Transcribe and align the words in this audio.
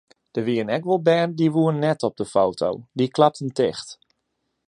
Der 0.35 0.45
wienen 0.47 0.73
ek 0.77 0.87
wol 0.87 1.01
bern 1.07 1.31
dy 1.37 1.47
woenen 1.55 1.83
net 1.85 2.05
op 2.07 2.15
de 2.19 2.25
foto, 2.33 2.69
dy 2.97 3.05
klapten 3.15 3.49
ticht. 3.57 3.87